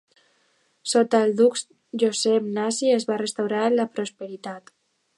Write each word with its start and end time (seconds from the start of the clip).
Sota 0.93 1.19
el 1.25 1.33
duc 1.41 1.59
Josep 2.05 2.49
Nasi 2.57 2.93
es 2.97 3.09
va 3.13 3.21
restaurar 3.23 3.65
la 3.79 3.89
prosperitat. 3.99 4.79